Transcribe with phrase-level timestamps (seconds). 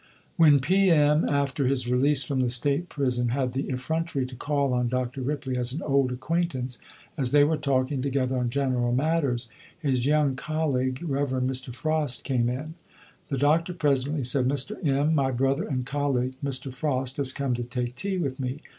[0.35, 0.89] When P.
[0.89, 5.21] M., after his release from the State Prison, had the effrontery to call on Dr.
[5.21, 6.79] Ripley, as an old acquaintance,
[7.19, 9.47] as they were talking together on general matters,
[9.79, 11.29] his young colleague, Rev.
[11.43, 11.71] Mr.
[11.71, 12.73] Frost, came in.
[13.27, 14.83] The doctor presently said, "Mr.
[14.83, 16.73] M., my brother and colleague, Mr.
[16.73, 18.61] Frost, has come to take tea with me.